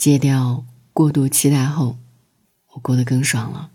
[0.00, 0.64] 戒掉
[0.94, 1.98] 过度期待后，
[2.72, 3.68] 我过得更爽了。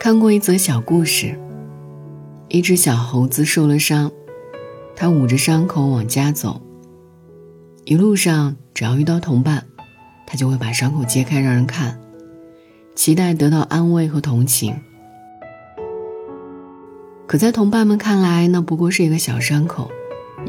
[0.00, 1.38] 看过一则小故事，
[2.48, 4.10] 一只小猴子受了伤，
[4.96, 6.62] 它捂着伤口往家走。
[7.84, 9.66] 一路上，只要遇到同伴，
[10.26, 12.00] 它就会把伤口揭开让人看，
[12.94, 14.74] 期待得到安慰和同情。
[17.32, 19.90] 可在同伴们看来，那不过是一个小伤口，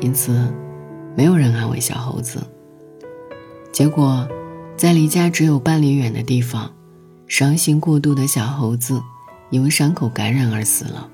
[0.02, 0.54] 因此，
[1.16, 2.46] 没有人安慰小猴子。
[3.72, 4.28] 结果，
[4.76, 6.70] 在离家只有半里远的地方，
[7.26, 9.02] 伤心过度的小猴子。
[9.50, 11.10] 因为伤口感染而死了。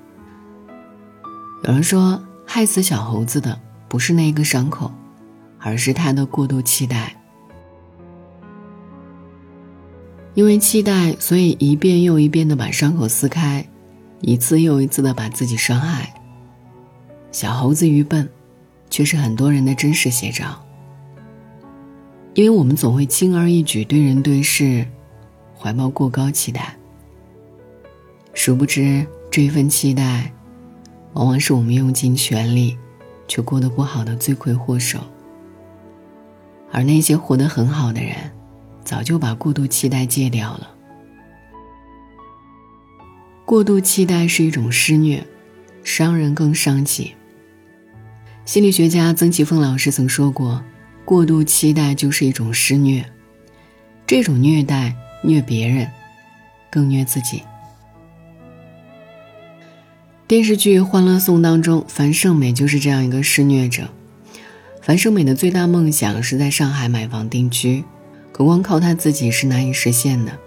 [1.62, 4.90] 有人说，害死小猴子的不是那个伤口，
[5.60, 7.14] 而是他的过度期待。
[10.34, 13.64] 因为期待，所以一遍又一遍的把伤口撕开，
[14.20, 16.12] 一次又一次的把自己伤害。
[17.32, 18.28] 小猴子愚笨，
[18.88, 20.62] 却是很多人的真实写照。
[22.34, 24.86] 因为我们总会轻而易举对人对事，
[25.58, 26.76] 怀抱过高期待。
[28.34, 30.32] 殊不知，这一份期待，
[31.14, 32.78] 往往是我们用尽全力，
[33.26, 35.00] 却过得不好的罪魁祸首。
[36.72, 38.14] 而那些活得很好的人，
[38.84, 40.70] 早就把过度期待戒掉了。
[43.50, 45.26] 过度期待是一种施虐，
[45.82, 47.14] 伤人更伤己。
[48.44, 50.62] 心理学家曾奇峰老师曾说过
[51.04, 53.04] ：“过度期待就是一种施虐，
[54.06, 55.90] 这种虐待虐别人，
[56.70, 57.42] 更虐自己。”
[60.28, 63.88] 电视剧《欢乐颂》当中，樊胜美就是这样一个施虐者。
[64.80, 67.82] 樊胜美的最大梦想是在上海买房定居，
[68.30, 70.38] 可光靠她自己是难以实现的。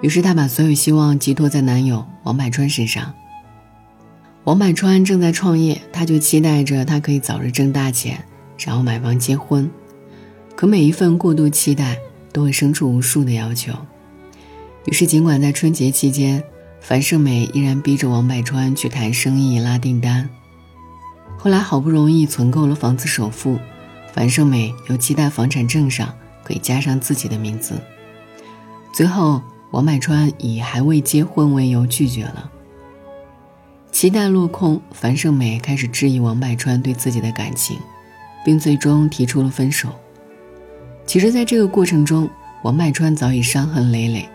[0.00, 3.14] 于是她把所有希望寄托在男友王百川身上。
[4.44, 8.24] 王百川正在创业，她就期待着他可以早日挣大钱，
[8.58, 9.70] 然后买房结婚。
[10.56, 11.98] 可每一份过度期待
[12.32, 13.72] 都会生出无数的要求。
[14.86, 16.42] 于是，尽管在春节期间，
[16.80, 20.28] 樊胜美依然逼着王百川去谈生意、拉订单。
[21.36, 23.58] 后来好不容易存够了房子首付，
[24.12, 26.12] 樊胜美又期待房产证上
[26.42, 27.74] 可以加上自己的名字。
[28.92, 32.50] 最后，王百川以还未结婚为由拒绝了。
[33.90, 37.78] 期待落空，樊胜美开始质疑王百川对自己的感情，
[38.44, 39.88] 并最终提出了分手。
[41.04, 42.28] 其实，在这个过程中，
[42.62, 44.28] 王百川早已伤痕累累。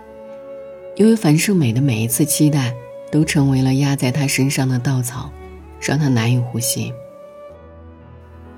[0.96, 2.74] 因为樊胜美的每一次期待，
[3.12, 5.32] 都成为了压在他身上的稻草，
[5.80, 6.94] 让他难以呼吸。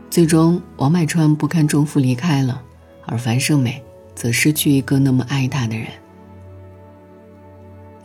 [0.09, 2.61] 最终，王百川不堪重负离开了，
[3.05, 3.81] 而樊胜美
[4.15, 5.87] 则失去一个那么爱她的人。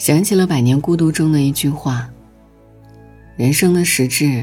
[0.01, 2.09] 想起了《百年孤独》中的一句话
[3.37, 4.43] ：“人生的实质，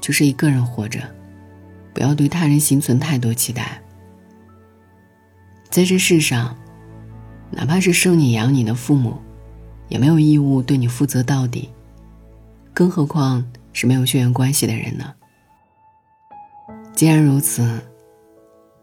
[0.00, 0.98] 就是一个人活着，
[1.94, 3.80] 不要对他人心存太多期待。”
[5.70, 6.56] 在这世上。
[7.52, 9.18] 哪怕是生你养你的父母，
[9.88, 11.68] 也没有义务对你负责到底，
[12.72, 15.12] 更何况是没有血缘关系的人呢？
[16.94, 17.80] 既然如此，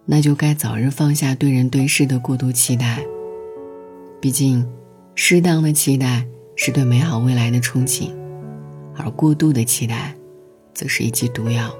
[0.05, 2.99] 那就该早日放下对人对事的过度期待。
[4.19, 4.67] 毕竟，
[5.19, 6.23] 适当的期待
[6.55, 8.11] 是对美好未来的憧憬，
[8.95, 10.13] 而过度的期待，
[10.75, 11.75] 则是一剂毒药，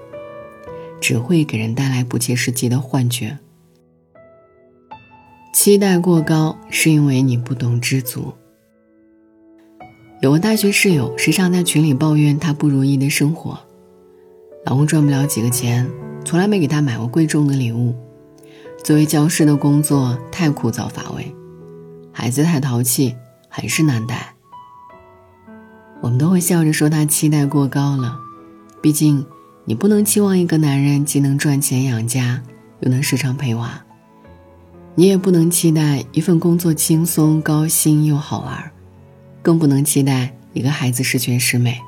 [1.00, 3.38] 只会给人带来不切实际的幻觉。
[5.53, 8.34] 期待过高，是因为你不懂知足。
[10.20, 13.59] 有个大学室友，时常在群里抱怨她不如意的生活：
[14.66, 15.88] 老公赚不了几个钱，
[16.26, 17.94] 从来没给她买过贵重的礼物；
[18.84, 21.24] 作为教师的工作太枯燥乏味；
[22.12, 23.16] 孩子太淘气，
[23.57, 24.35] 很是难带。
[26.00, 28.19] 我们都会笑着说他期待过高了，
[28.84, 29.25] 毕竟
[29.66, 32.44] 你不能期望一个男人既能赚钱养家，
[32.81, 33.81] 又能时常陪娃。
[34.94, 38.72] 你也不能期待一份工作轻松、高薪又好玩，
[39.41, 41.82] 更不能期待一个孩子十全十美。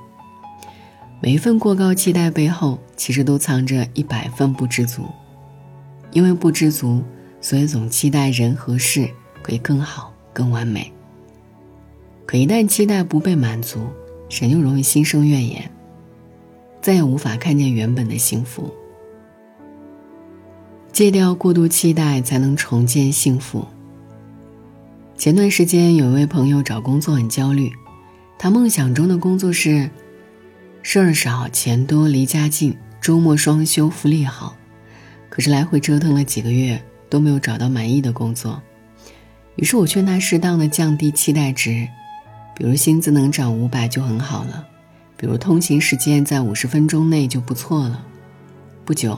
[1.22, 5.04] 每一份过高期待背后，其实都藏着一百份不知足。
[6.12, 7.04] 因为不知足，
[7.40, 9.08] 所以总期待人和事
[9.44, 10.92] 可以更好、更完美。
[12.30, 13.80] 可一旦期待不被满足，
[14.30, 15.68] 人就容易心生怨言，
[16.80, 18.72] 再也无法看见原本的幸福。
[20.92, 23.66] 戒掉过度期待，才能重建幸福。
[25.18, 27.72] 前段时间，有一位朋友找工作很焦虑，
[28.38, 29.90] 他梦想中的工作是
[30.84, 34.56] 事儿少、钱多、离家近、周末双休、福利好。
[35.30, 36.80] 可是来回折腾了几个月，
[37.10, 38.62] 都没有找到满意的工作。
[39.56, 41.88] 于是我劝他适当的降低期待值，
[42.60, 44.68] 比如薪资能涨五百就很好了，
[45.16, 48.06] 比如通勤时间在五十分钟内就不错了。
[48.84, 49.18] 不久，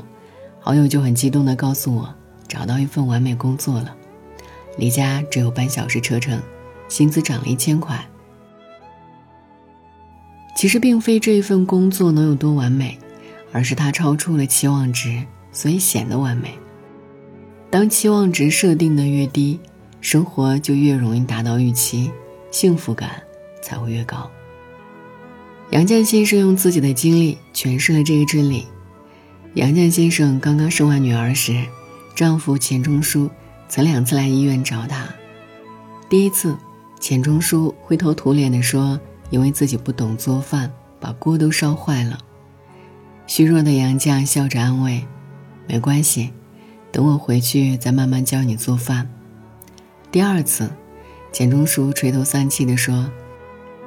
[0.59, 2.13] 好友就很激动地告诉我，
[2.47, 3.95] 找到一份完美工作了，
[4.77, 6.39] 离家只有半小时车程，
[6.88, 7.99] 薪资涨了一千块。
[10.55, 12.95] 其实并非这一份工作能有多完美，
[13.51, 16.53] 而是它超出了期望值，所以显得完美。
[17.71, 19.59] 当期望值设定的越低，
[19.99, 22.11] 生活就越容易达到预期，
[22.51, 23.23] 幸福感
[23.61, 24.29] 才会越高。
[25.69, 28.67] 杨绛先生用自己的经历诠释了这个真理。
[29.53, 31.65] 杨绛先生刚刚生完女儿时，
[32.15, 33.29] 丈夫钱钟书
[33.69, 35.07] 曾两次来医院找她。
[36.09, 36.57] 第一次，
[36.99, 38.99] 钱钟书灰头土脸地说。
[39.31, 40.69] 因为自己不懂做饭，
[40.99, 42.19] 把锅都烧坏了。
[43.27, 45.05] 虚弱的杨绛笑着安慰
[45.69, 46.33] ：“没关系，
[46.91, 49.09] 等我回去再慢慢教你做饭。”
[50.11, 50.69] 第二次，
[51.31, 53.09] 钱钟书垂头丧气地说：“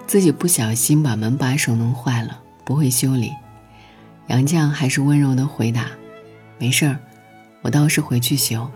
[0.07, 3.33] 自己不小心把门把手弄坏了，不会修理。”
[4.29, 5.87] 杨绛还是温柔地回答
[6.59, 6.99] ：“没事儿，
[7.63, 8.71] 我倒是回去修。”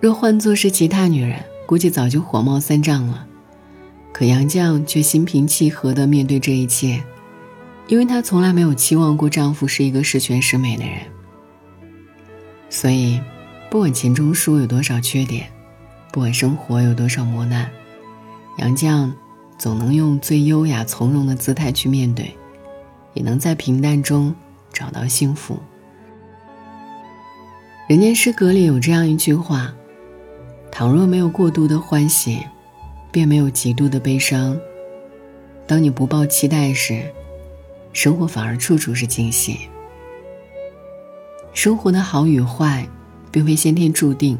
[0.00, 3.26] 若换作是其他女人，估计早就火冒三丈了。
[4.12, 7.02] 可杨绛却心平气和地面对这一切，
[7.88, 10.98] 因为她从来没有期望过丈夫是一个十全十美的人。
[12.70, 13.20] 所以，
[13.70, 15.50] 不管钱钟书有多少缺点，
[16.12, 17.68] 不管生活有多少磨难，
[18.58, 19.10] 杨绛
[19.64, 22.36] 总能用最优雅从容的姿态去面对，
[23.14, 24.34] 也能在平淡中
[24.70, 25.58] 找到幸福。
[27.88, 29.74] 人间失格里有这样一句话
[30.70, 32.40] ：“倘若没有过度的欢喜。”
[33.10, 34.54] 便没有极度的悲伤。
[35.66, 37.10] 当你不抱期待时，
[37.94, 39.60] 生活反而处处是惊喜。
[41.54, 42.86] 生活的好与坏，
[43.30, 44.38] 并非先天注定，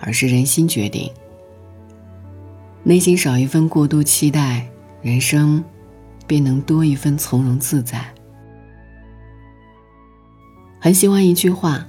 [0.00, 1.08] 而是人心决定。
[2.88, 4.66] 内心少一份过度期待，
[5.02, 5.62] 人生
[6.26, 8.02] 便能多一份从容自在。
[10.80, 11.86] 很喜欢一句话：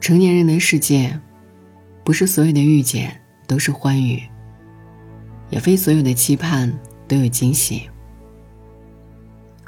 [0.00, 1.18] 成年人的世界，
[2.04, 4.22] 不是所有的遇见都是欢愉。
[5.50, 6.72] 也非所有的期盼
[7.08, 7.82] 都有惊喜。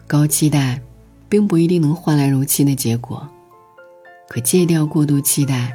[0.06, 0.80] 高期待，
[1.28, 3.28] 并不一定能换来如期的结果，
[4.28, 5.72] 可戒掉过度期待，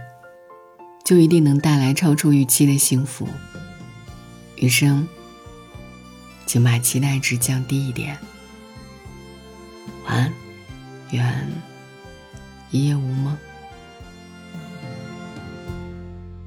[1.03, 3.27] 就一定能带来超出预期的幸福。
[4.63, 5.05] 余生，
[6.45, 8.17] 请把期待值降低一点。
[10.05, 10.33] 晚安，
[11.11, 11.47] 愿
[12.71, 13.37] 一夜无梦。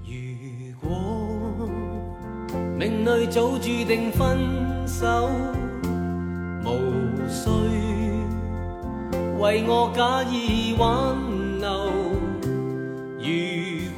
[0.06, 0.14] 如
[0.80, 1.68] 果
[2.78, 4.38] 命里早注定分
[4.86, 5.28] 手，
[6.64, 6.70] 无
[7.28, 7.50] 需
[9.38, 11.14] 为我假意挽
[11.60, 11.92] 留。
[13.20, 13.28] 如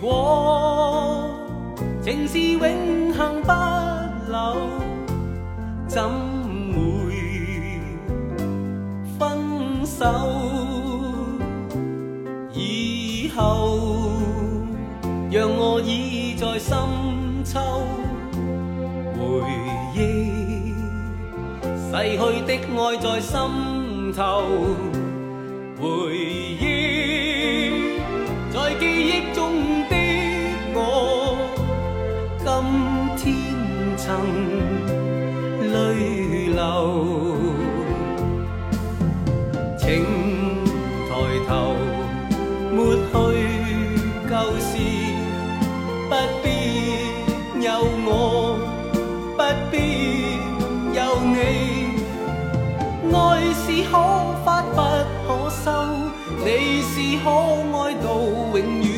[0.01, 1.31] 果
[2.03, 3.53] 情是永恒不
[5.87, 6.03] 怎
[6.73, 6.77] 会
[9.19, 9.21] 分
[9.87, 10.05] 手？
[12.53, 13.79] 以后
[15.31, 16.77] 让我倚在深
[17.45, 17.61] 秋。
[19.15, 19.21] 回
[19.95, 19.97] 忆
[21.91, 23.37] 逝去的爱在心
[24.15, 24.21] 头，
[25.81, 25.85] 回
[26.61, 26.63] 忆
[35.73, 36.59] 泪流，
[39.79, 39.85] 请
[41.09, 41.11] 抬
[41.47, 41.51] 头
[42.75, 43.13] 抹去
[44.29, 44.71] 旧事，
[46.09, 46.47] 不必
[47.65, 47.67] 有
[48.07, 48.07] 我。
[49.37, 49.75] 不必
[50.93, 51.37] 有你，
[53.15, 53.17] 爱
[53.55, 53.93] 是可
[54.45, 54.77] 发不
[55.27, 55.65] 可收，
[56.45, 56.47] 你
[56.83, 57.27] 是可
[57.79, 58.07] 爱到
[58.53, 58.89] 永远，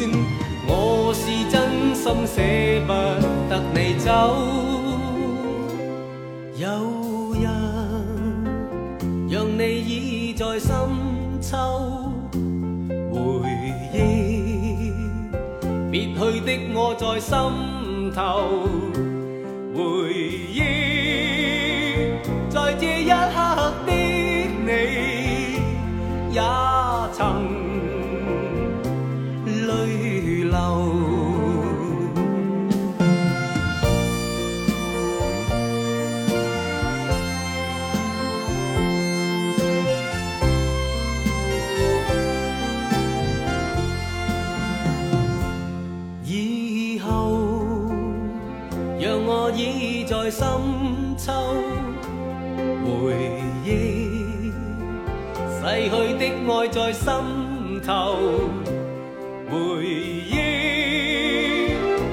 [0.66, 0.70] 我
[1.14, 1.54] 是真
[1.94, 2.36] 心舍
[2.86, 2.90] 不
[3.50, 4.89] 得你走。
[6.60, 7.42] 有人
[9.30, 10.76] 让你倚在深
[11.40, 11.56] 秋，
[13.10, 13.48] 回
[13.94, 14.92] 忆
[15.90, 18.68] 别去的我在心头。
[19.74, 20.12] 回
[20.52, 20.60] 忆，
[56.52, 58.16] 爱在心头
[59.48, 60.34] 回忆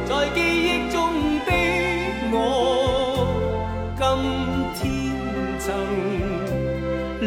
[0.08, 1.00] 在记忆中
[1.46, 1.52] 的
[2.32, 2.36] 我
[3.98, 4.04] 今
[4.76, 4.80] 天
[5.60, 5.66] 曾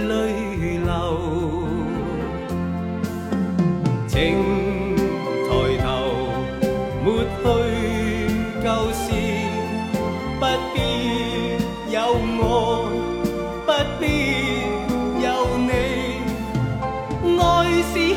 [0.09, 0.89] 泪流
[4.07, 4.15] 请
[5.49, 5.51] 抬
[5.83, 5.85] 头
[7.05, 7.07] 抹
[7.43, 7.45] 去
[8.63, 9.05] 旧事
[10.39, 10.77] 不必
[11.93, 11.97] 有
[12.41, 12.90] 我。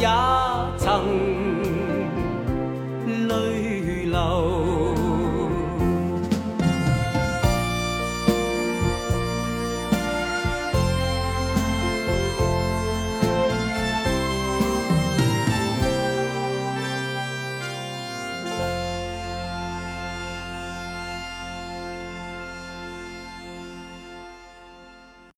[0.00, 0.59] 呀。